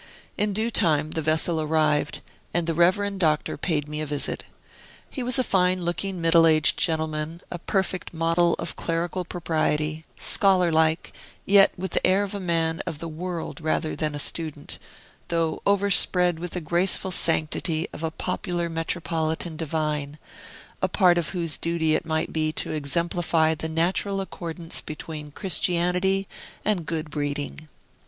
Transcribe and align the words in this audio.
In 0.35 0.51
due 0.51 0.71
time, 0.71 1.11
the 1.11 1.21
vessel 1.21 1.61
arrived, 1.61 2.21
and 2.55 2.65
the 2.65 2.73
reverend 2.73 3.19
Doctor 3.19 3.55
paid 3.55 3.87
me 3.87 4.01
a 4.01 4.05
visit. 4.07 4.43
He 5.11 5.21
was 5.21 5.37
a 5.37 5.43
fine 5.43 5.85
looking 5.85 6.19
middle 6.19 6.47
aged 6.47 6.75
gentleman, 6.79 7.41
a 7.51 7.59
perfect 7.59 8.11
model 8.11 8.55
of 8.57 8.75
clerical 8.75 9.23
propriety, 9.23 10.03
scholar 10.15 10.71
like, 10.71 11.13
yet 11.45 11.71
with 11.77 11.91
the 11.91 12.07
air 12.07 12.23
of 12.23 12.33
a 12.33 12.39
man 12.39 12.81
of 12.87 12.97
the 12.97 13.07
world 13.07 13.61
rather 13.61 13.95
than 13.95 14.15
a 14.15 14.17
student, 14.17 14.79
though 15.27 15.61
overspread 15.67 16.39
with 16.39 16.53
the 16.53 16.61
graceful 16.61 17.11
sanctity 17.11 17.87
of 17.93 18.01
a 18.01 18.09
popular 18.09 18.69
metropolitan 18.69 19.55
divine, 19.55 20.17
a 20.81 20.87
part 20.87 21.19
of 21.19 21.29
whose 21.29 21.59
duty 21.59 21.93
it 21.93 22.07
might 22.07 22.33
be 22.33 22.51
to 22.53 22.71
exemplify 22.71 23.53
the 23.53 23.69
natural 23.69 24.19
accordance 24.19 24.81
between 24.81 25.29
Christianity 25.29 26.27
and 26.65 26.87
good 26.87 27.11
breeding. 27.11 27.69